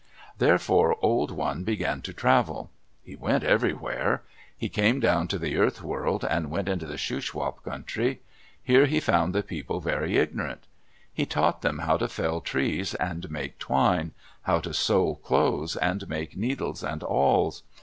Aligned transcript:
Therefore 0.39 0.97
Old 1.03 1.29
One 1.29 1.63
began 1.63 2.01
to 2.01 2.11
travel. 2.11 2.71
He 3.03 3.15
went 3.15 3.43
everywhere. 3.43 4.23
He 4.57 4.67
came 4.67 4.99
down 4.99 5.27
to 5.27 5.37
the 5.37 5.57
Earth 5.59 5.83
World 5.83 6.25
and 6.27 6.49
went 6.49 6.67
into 6.67 6.87
the 6.87 6.97
Shuswap 6.97 7.61
country. 7.63 8.21
Here 8.63 8.87
he 8.87 8.99
found 8.99 9.35
the 9.35 9.43
people 9.43 9.79
very 9.79 10.17
ignorant. 10.17 10.65
He 11.13 11.27
taught 11.27 11.61
them 11.61 11.77
how 11.77 11.97
to 11.97 12.07
fell 12.07 12.41
trees 12.41 12.95
and 12.95 13.29
make 13.29 13.59
twine, 13.59 14.13
how 14.41 14.59
to 14.61 14.73
sew 14.73 15.19
clothes 15.21 15.75
and 15.75 16.09
make 16.09 16.35
needles 16.35 16.81
and 16.83 17.03
awls. 17.03 17.61